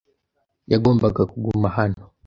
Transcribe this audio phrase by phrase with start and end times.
[0.71, 2.03] Yagomba kuguma hano.